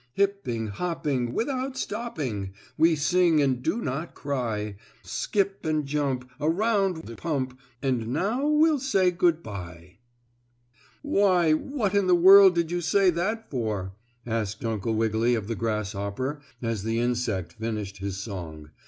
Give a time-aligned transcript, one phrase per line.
[0.17, 4.77] "Hipping, hopping, Without stopping We sing and do not cry.
[5.03, 9.99] Skip and jump Around the pump; Now we'll say good by."
[11.03, 13.93] "Why, what in the world did you say that for?"
[14.25, 18.71] asked Uncle Wiggily of the grasshopper as the insect finished his song.